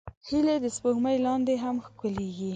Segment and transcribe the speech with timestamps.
[0.27, 2.49] هیلۍ د سپوږمۍ لاندې هم ښکليږي